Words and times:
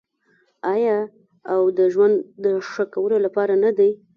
آیا 0.73 0.97
او 1.53 1.61
د 1.77 1.79
ژوند 1.93 2.15
د 2.45 2.45
ښه 2.71 2.83
کولو 2.93 3.17
لپاره 3.25 3.53
نه 3.63 3.71
دی؟ 3.77 3.91